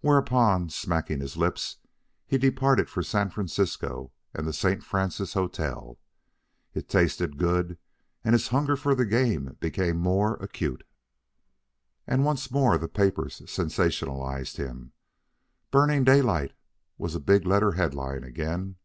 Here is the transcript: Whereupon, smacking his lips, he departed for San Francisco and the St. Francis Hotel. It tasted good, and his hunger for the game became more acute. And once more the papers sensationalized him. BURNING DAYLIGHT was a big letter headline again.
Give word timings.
Whereupon, 0.00 0.70
smacking 0.70 1.20
his 1.20 1.36
lips, 1.36 1.76
he 2.26 2.38
departed 2.38 2.88
for 2.88 3.02
San 3.02 3.28
Francisco 3.28 4.10
and 4.32 4.46
the 4.46 4.54
St. 4.54 4.82
Francis 4.82 5.34
Hotel. 5.34 5.98
It 6.72 6.88
tasted 6.88 7.36
good, 7.36 7.76
and 8.24 8.32
his 8.32 8.48
hunger 8.48 8.74
for 8.74 8.94
the 8.94 9.04
game 9.04 9.58
became 9.60 9.98
more 9.98 10.36
acute. 10.36 10.82
And 12.06 12.24
once 12.24 12.50
more 12.50 12.78
the 12.78 12.88
papers 12.88 13.38
sensationalized 13.44 14.56
him. 14.56 14.92
BURNING 15.70 16.04
DAYLIGHT 16.04 16.54
was 16.96 17.14
a 17.14 17.20
big 17.20 17.44
letter 17.44 17.72
headline 17.72 18.24
again. 18.24 18.76